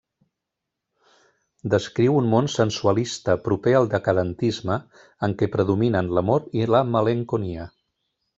Descriu 1.73 2.15
un 2.21 2.31
món 2.31 2.49
sensualista, 2.53 3.35
proper 3.49 3.75
al 3.81 3.91
decadentisme, 3.91 4.79
en 5.29 5.37
què 5.43 5.51
predominen 5.57 6.11
l'amor 6.17 6.49
i 6.63 6.67
la 6.75 6.83
malenconia. 6.97 7.69